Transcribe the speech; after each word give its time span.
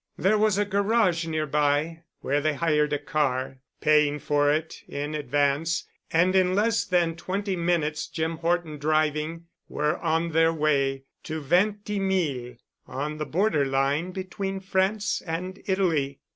There 0.17 0.39
was 0.39 0.57
a 0.57 0.65
garage 0.65 1.27
nearby, 1.27 2.01
where 2.21 2.41
they 2.41 2.55
hired 2.55 2.91
a 2.91 2.97
car, 2.97 3.59
paying 3.81 4.17
for 4.17 4.51
it 4.51 4.81
in 4.87 5.13
advance, 5.13 5.87
and 6.11 6.35
in 6.35 6.55
less 6.55 6.85
than 6.85 7.15
twenty 7.15 7.55
minutes, 7.55 8.07
Jim 8.07 8.37
Horton 8.37 8.79
driving, 8.79 9.45
were 9.69 9.99
on 9.99 10.31
their 10.31 10.51
way 10.53 11.03
to 11.25 11.39
Vingtimille, 11.39 12.57
on 12.87 13.19
the 13.19 13.27
border 13.27 13.63
line 13.67 14.11
between 14.11 14.59
France 14.59 15.21
and 15.27 15.61
Italy. 15.67 16.19